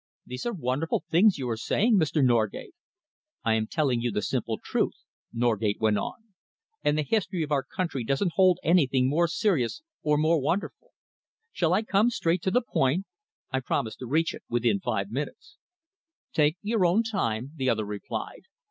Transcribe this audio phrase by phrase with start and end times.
[0.25, 2.25] "These are wonderful things you are saying, Mr.
[2.25, 2.73] Norgate!"
[3.43, 4.95] "I am telling you the simple truth,"
[5.31, 6.33] Norgate went on,
[6.83, 10.93] "and the history of our country doesn't hold anything more serious or more wonderful.
[11.51, 13.05] Shall I come straight to the point?
[13.51, 15.57] I promised to reach it within five minutes."
[16.33, 18.45] "Take your own time," the other replied.